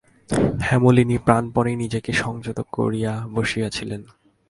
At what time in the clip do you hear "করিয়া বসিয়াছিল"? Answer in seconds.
2.71-3.91